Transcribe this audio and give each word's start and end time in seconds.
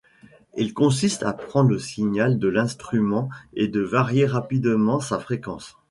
Il 0.57 0.73
consiste 0.73 1.21
à 1.21 1.31
prendre 1.31 1.69
le 1.69 1.77
signal 1.77 2.39
de 2.39 2.47
l’instrument 2.47 3.29
et 3.53 3.67
de 3.67 3.81
varier 3.81 4.25
rapidement 4.25 4.99
sa 4.99 5.19
fréquence. 5.19 5.77